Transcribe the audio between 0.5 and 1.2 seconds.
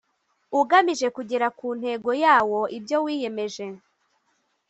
ugamije